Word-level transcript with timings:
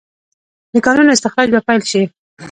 د 0.73 0.75
کانونو 0.85 1.13
استخراج 1.15 1.47
به 1.53 1.59
پیل 1.67 1.81
شي؟ 1.91 2.01